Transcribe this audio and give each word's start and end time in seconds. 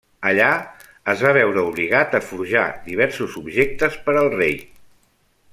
Allà 0.27 0.45
es 1.13 1.21
va 1.25 1.33
veure 1.37 1.65
obligat 1.73 2.17
a 2.19 2.23
forjar 2.31 2.65
diversos 2.89 3.39
objectes 3.45 4.03
per 4.09 4.21
al 4.23 4.35
rei. 4.41 4.61